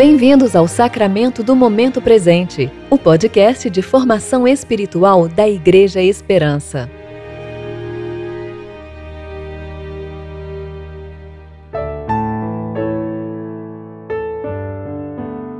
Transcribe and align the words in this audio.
Bem-vindos 0.00 0.56
ao 0.56 0.66
Sacramento 0.66 1.42
do 1.42 1.54
Momento 1.54 2.00
Presente, 2.00 2.72
o 2.88 2.96
podcast 2.96 3.68
de 3.68 3.82
formação 3.82 4.48
espiritual 4.48 5.28
da 5.28 5.46
Igreja 5.46 6.00
Esperança. 6.00 6.90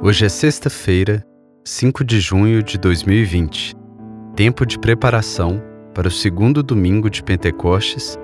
Hoje 0.02 0.24
é 0.24 0.28
sexta-feira, 0.30 1.22
5 1.62 2.02
de 2.02 2.18
junho 2.18 2.62
de 2.62 2.78
2020, 2.78 3.74
tempo 4.34 4.64
de 4.64 4.78
preparação 4.78 5.62
para 5.92 6.08
o 6.08 6.10
segundo 6.10 6.62
domingo 6.62 7.10
de 7.10 7.22
Pentecostes, 7.22 8.18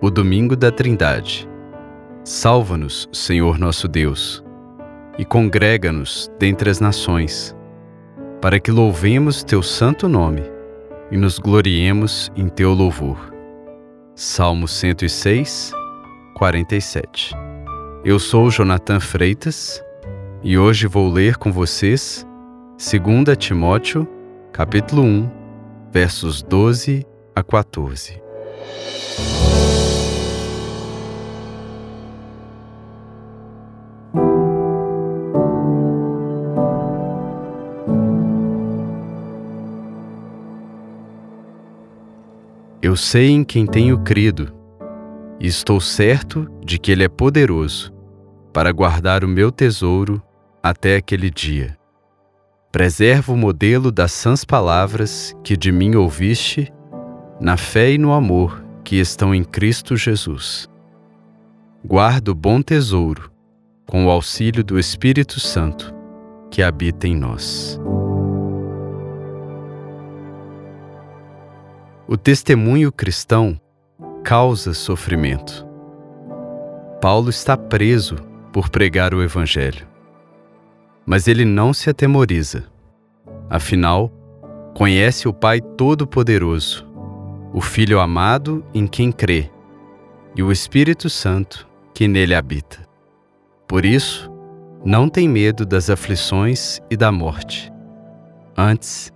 o 0.00 0.12
domingo 0.12 0.54
da 0.54 0.70
Trindade. 0.70 1.48
Salva-nos, 2.22 3.08
Senhor 3.12 3.58
nosso 3.58 3.88
Deus 3.88 4.45
e 5.18 5.24
congrega-nos 5.24 6.30
dentre 6.38 6.70
as 6.70 6.80
nações, 6.80 7.54
para 8.40 8.60
que 8.60 8.70
louvemos 8.70 9.42
teu 9.42 9.62
santo 9.62 10.08
nome 10.08 10.42
e 11.10 11.16
nos 11.16 11.38
gloriemos 11.38 12.30
em 12.36 12.48
teu 12.48 12.72
louvor. 12.72 13.32
Salmo 14.14 14.66
106, 14.66 15.72
47. 16.34 17.34
Eu 18.04 18.18
sou 18.18 18.50
Jonathan 18.50 19.00
Freitas 19.00 19.82
e 20.42 20.56
hoje 20.56 20.86
vou 20.86 21.10
ler 21.10 21.36
com 21.36 21.50
vocês 21.50 22.26
2 22.78 23.36
Timóteo, 23.38 24.06
capítulo 24.52 25.02
1, 25.02 25.30
versos 25.90 26.42
12 26.42 27.06
a 27.34 27.42
14. 27.42 28.22
Eu 42.96 42.98
sei 42.98 43.28
em 43.28 43.44
quem 43.44 43.66
tenho 43.66 43.98
crido, 43.98 44.50
e 45.38 45.46
estou 45.46 45.82
certo 45.82 46.50
de 46.64 46.78
que 46.78 46.90
Ele 46.90 47.04
é 47.04 47.10
poderoso 47.10 47.92
para 48.54 48.72
guardar 48.72 49.22
o 49.22 49.28
meu 49.28 49.52
tesouro 49.52 50.22
até 50.62 50.96
aquele 50.96 51.28
dia. 51.28 51.76
Preserva 52.72 53.34
o 53.34 53.36
modelo 53.36 53.92
das 53.92 54.12
sãs 54.12 54.46
palavras 54.46 55.36
que 55.44 55.58
de 55.58 55.70
mim 55.70 55.94
ouviste, 55.94 56.72
na 57.38 57.58
fé 57.58 57.92
e 57.92 57.98
no 57.98 58.14
amor 58.14 58.64
que 58.82 58.96
estão 58.96 59.34
em 59.34 59.44
Cristo 59.44 59.94
Jesus. 59.94 60.66
Guarda 61.84 62.30
o 62.30 62.34
bom 62.34 62.62
tesouro, 62.62 63.30
com 63.86 64.06
o 64.06 64.10
auxílio 64.10 64.64
do 64.64 64.78
Espírito 64.78 65.38
Santo, 65.38 65.94
que 66.50 66.62
habita 66.62 67.06
em 67.06 67.14
nós. 67.14 67.78
O 72.08 72.16
testemunho 72.16 72.92
cristão 72.92 73.60
causa 74.22 74.72
sofrimento. 74.72 75.66
Paulo 77.00 77.30
está 77.30 77.56
preso 77.56 78.14
por 78.52 78.68
pregar 78.68 79.12
o 79.12 79.20
Evangelho. 79.20 79.88
Mas 81.04 81.26
ele 81.26 81.44
não 81.44 81.74
se 81.74 81.90
atemoriza. 81.90 82.64
Afinal, 83.50 84.12
conhece 84.72 85.26
o 85.26 85.32
Pai 85.32 85.60
Todo-Poderoso, 85.60 86.86
o 87.52 87.60
Filho 87.60 87.98
amado 87.98 88.64
em 88.72 88.86
quem 88.86 89.10
crê, 89.10 89.50
e 90.36 90.44
o 90.44 90.52
Espírito 90.52 91.10
Santo 91.10 91.66
que 91.92 92.06
nele 92.06 92.36
habita. 92.36 92.86
Por 93.66 93.84
isso, 93.84 94.30
não 94.84 95.08
tem 95.08 95.28
medo 95.28 95.66
das 95.66 95.90
aflições 95.90 96.80
e 96.88 96.96
da 96.96 97.10
morte. 97.10 97.72
Antes, 98.56 99.12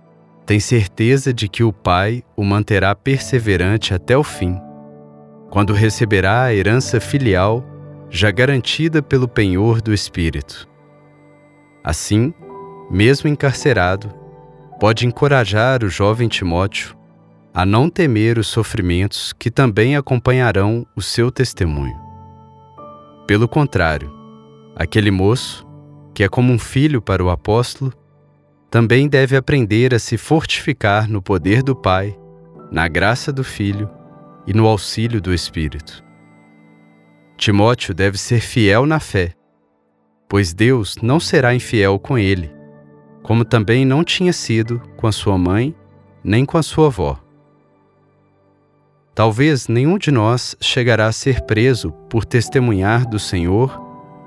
tem 0.51 0.59
certeza 0.59 1.33
de 1.33 1.47
que 1.47 1.63
o 1.63 1.71
Pai 1.71 2.21
o 2.35 2.43
manterá 2.43 2.93
perseverante 2.93 3.93
até 3.93 4.17
o 4.17 4.21
fim, 4.21 4.59
quando 5.49 5.71
receberá 5.71 6.43
a 6.43 6.53
herança 6.53 6.99
filial 6.99 7.63
já 8.09 8.29
garantida 8.31 9.01
pelo 9.01 9.29
penhor 9.29 9.81
do 9.81 9.93
Espírito. 9.93 10.67
Assim, 11.81 12.33
mesmo 12.89 13.29
encarcerado, 13.29 14.13
pode 14.77 15.07
encorajar 15.07 15.85
o 15.85 15.89
jovem 15.89 16.27
Timóteo 16.27 16.97
a 17.53 17.65
não 17.65 17.89
temer 17.89 18.37
os 18.37 18.47
sofrimentos 18.47 19.31
que 19.31 19.49
também 19.49 19.95
acompanharão 19.95 20.85
o 20.93 21.01
seu 21.01 21.31
testemunho. 21.31 21.95
Pelo 23.25 23.47
contrário, 23.47 24.11
aquele 24.75 25.11
moço, 25.11 25.65
que 26.13 26.25
é 26.25 26.27
como 26.27 26.51
um 26.51 26.59
filho 26.59 27.01
para 27.01 27.23
o 27.23 27.29
apóstolo, 27.29 27.93
também 28.71 29.09
deve 29.09 29.35
aprender 29.35 29.93
a 29.93 29.99
se 29.99 30.17
fortificar 30.17 31.09
no 31.09 31.21
poder 31.21 31.61
do 31.61 31.75
Pai, 31.75 32.17
na 32.71 32.87
graça 32.87 33.29
do 33.31 33.43
Filho 33.43 33.89
e 34.47 34.53
no 34.53 34.65
auxílio 34.65 35.21
do 35.21 35.33
Espírito. 35.33 36.01
Timóteo 37.35 37.93
deve 37.93 38.17
ser 38.17 38.39
fiel 38.39 38.85
na 38.85 38.97
fé, 38.97 39.33
pois 40.29 40.53
Deus 40.53 40.95
não 41.01 41.19
será 41.19 41.53
infiel 41.53 41.99
com 41.99 42.17
ele, 42.17 42.49
como 43.21 43.43
também 43.43 43.83
não 43.83 44.05
tinha 44.05 44.31
sido 44.31 44.81
com 44.95 45.05
a 45.05 45.11
sua 45.11 45.37
mãe 45.37 45.75
nem 46.23 46.45
com 46.45 46.57
a 46.57 46.63
sua 46.63 46.87
avó. 46.87 47.19
Talvez 49.13 49.67
nenhum 49.67 49.97
de 49.97 50.11
nós 50.11 50.55
chegará 50.61 51.07
a 51.07 51.11
ser 51.11 51.41
preso 51.41 51.91
por 52.09 52.23
testemunhar 52.23 53.05
do 53.05 53.19
Senhor 53.19 53.77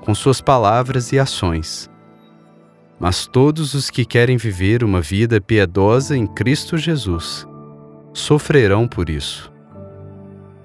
com 0.01 0.13
suas 0.13 0.39
palavras 0.39 1.11
e 1.11 1.17
ações 1.17 1.89
mas 2.99 3.27
todos 3.27 3.73
os 3.73 3.89
que 3.89 4.05
querem 4.05 4.37
viver 4.37 4.83
uma 4.83 5.01
vida 5.01 5.41
piedosa 5.41 6.15
em 6.15 6.25
Cristo 6.25 6.77
Jesus 6.77 7.45
sofrerão 8.13 8.87
por 8.87 9.09
isso. 9.09 9.51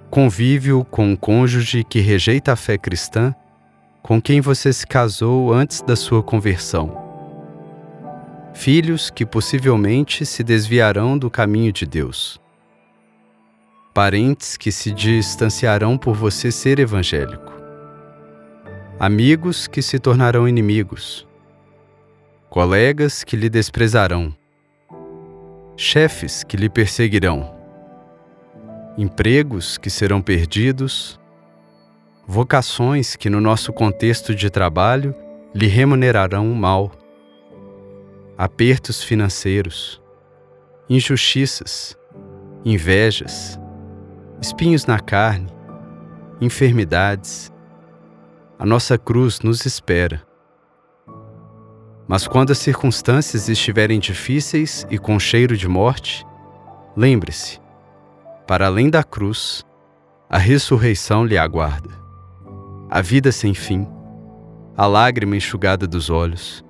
Convívio 0.09 0.85
com 0.85 1.07
um 1.07 1.17
cônjuge 1.17 1.85
que 1.85 2.01
rejeita 2.01 2.53
a 2.53 2.57
fé 2.57 2.79
cristã, 2.79 3.35
com 4.03 4.21
quem 4.21 4.41
você 4.41 4.73
se 4.73 4.87
casou 4.87 5.53
antes 5.53 5.83
da 5.83 5.97
sua 5.97 6.23
conversão. 6.23 6.97
Filhos 8.55 9.11
que 9.11 9.27
possivelmente 9.27 10.25
se 10.25 10.43
desviarão 10.43 11.17
do 11.17 11.31
caminho 11.31 11.73
de 11.73 11.87
Deus. 11.87 12.41
Parentes 13.93 14.57
que 14.57 14.71
se 14.71 14.93
distanciarão 14.93 15.99
por 15.99 16.15
você 16.15 16.51
ser 16.51 16.79
evangélico. 16.79 17.53
Amigos 18.99 19.67
que 19.67 19.83
se 19.83 19.99
tornarão 19.99 20.49
inimigos 20.49 21.27
colegas 22.51 23.23
que 23.23 23.37
lhe 23.37 23.49
desprezarão, 23.49 24.35
chefes 25.77 26.43
que 26.43 26.57
lhe 26.57 26.69
perseguirão, 26.69 27.55
empregos 28.99 29.79
que 29.79 29.89
serão 29.89 30.21
perdidos, 30.21 31.21
vocações 32.27 33.15
que 33.15 33.31
no 33.31 33.41
nosso 33.41 33.73
contexto 33.73 34.35
de 34.35 34.51
trabalho 34.51 35.15
lhe 35.55 35.69
remunerarão 35.69 36.45
mal, 36.47 36.91
apertos 38.37 39.01
financeiros, 39.01 40.03
injustiças, 40.89 41.97
invejas, 42.65 43.61
espinhos 44.43 44.87
na 44.87 44.99
carne, 44.99 45.47
enfermidades. 46.41 47.53
A 48.59 48.67
nossa 48.67 48.99
cruz 48.99 49.39
nos 49.39 49.65
espera 49.65 50.29
mas 52.11 52.27
quando 52.27 52.51
as 52.51 52.59
circunstâncias 52.59 53.49
estiverem 53.49 54.01
difíceis 54.01 54.85
e 54.91 54.99
com 54.99 55.17
cheiro 55.17 55.57
de 55.57 55.69
morte, 55.69 56.27
lembre-se: 56.97 57.61
para 58.49 58.67
além 58.67 58.91
da 58.91 59.05
cruz, 59.05 59.65
a 60.29 60.37
ressurreição 60.37 61.25
lhe 61.25 61.39
aguarda. 61.39 61.91
A 62.91 63.01
vida 63.01 63.31
sem 63.31 63.55
fim, 63.55 63.87
a 64.77 64.89
lágrima 64.89 65.37
enxugada 65.37 65.87
dos 65.87 66.11
olhos, 66.11 66.65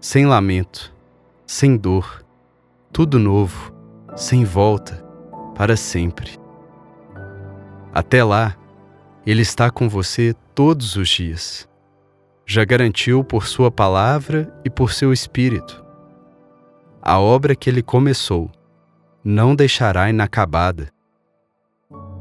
sem 0.00 0.24
lamento, 0.24 0.94
sem 1.44 1.76
dor, 1.76 2.24
tudo 2.92 3.18
novo, 3.18 3.74
sem 4.14 4.44
volta, 4.44 5.04
para 5.56 5.76
sempre. 5.76 6.38
Até 7.92 8.22
lá, 8.22 8.54
Ele 9.26 9.42
está 9.42 9.68
com 9.68 9.88
você 9.88 10.32
todos 10.54 10.94
os 10.94 11.08
dias 11.08 11.68
já 12.46 12.64
garantiu 12.64 13.24
por 13.24 13.46
Sua 13.46 13.70
palavra 13.70 14.50
e 14.64 14.70
por 14.70 14.92
seu 14.92 15.12
Espírito. 15.12 15.84
A 17.02 17.18
obra 17.18 17.56
que 17.56 17.68
Ele 17.68 17.82
começou 17.82 18.50
não 19.24 19.56
deixará 19.56 20.08
inacabada. 20.08 20.88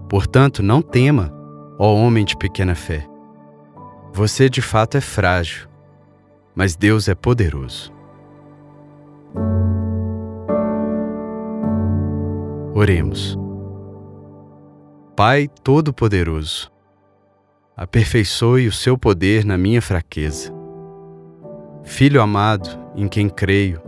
Portanto, 0.09 0.63
não 0.63 0.81
tema, 0.81 1.31
ó 1.77 1.93
homem 1.93 2.25
de 2.25 2.35
pequena 2.35 2.73
fé. 2.73 3.07
Você 4.11 4.49
de 4.49 4.61
fato 4.61 4.97
é 4.97 5.01
frágil, 5.01 5.67
mas 6.55 6.75
Deus 6.75 7.07
é 7.07 7.13
poderoso. 7.13 7.93
Oremos. 12.73 13.37
Pai 15.15 15.47
Todo-Poderoso, 15.63 16.69
aperfeiçoe 17.77 18.67
o 18.67 18.71
seu 18.71 18.97
poder 18.97 19.43
na 19.43 19.57
minha 19.57 19.81
fraqueza. 19.81 20.53
Filho 21.83 22.21
amado, 22.21 22.69
em 22.95 23.07
quem 23.07 23.27
creio, 23.27 23.81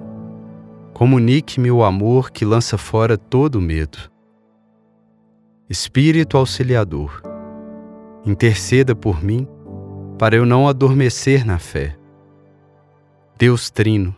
comunique-me 0.94 1.72
o 1.72 1.84
amor 1.84 2.30
que 2.32 2.44
lança 2.44 2.78
fora 2.78 3.18
todo 3.18 3.62
medo. 3.62 3.98
Espírito 5.70 6.38
Auxiliador, 6.38 7.22
interceda 8.26 8.94
por 8.94 9.24
mim 9.24 9.48
para 10.20 10.36
eu 10.36 10.46
não 10.46 10.68
adormecer 10.68 11.46
na 11.46 11.58
fé. 11.58 11.96
Deus 13.38 13.70
Trino, 13.70 14.14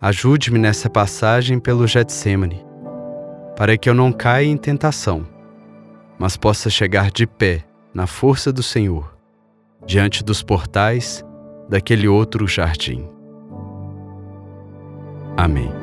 ajude-me 0.00 0.58
nessa 0.58 0.88
passagem 0.88 1.58
pelo 1.58 1.86
Getsemane, 1.86 2.64
para 3.56 3.76
que 3.76 3.88
eu 3.88 3.94
não 3.94 4.12
caia 4.12 4.46
em 4.46 4.56
tentação, 4.56 5.26
mas 6.16 6.36
possa 6.36 6.70
chegar 6.70 7.10
de 7.10 7.26
pé 7.26 7.64
na 7.94 8.06
força 8.06 8.52
do 8.52 8.62
Senhor, 8.62 9.16
diante 9.86 10.24
dos 10.24 10.42
portais 10.42 11.24
daquele 11.68 12.08
outro 12.08 12.46
jardim. 12.46 13.08
Amém. 15.36 15.82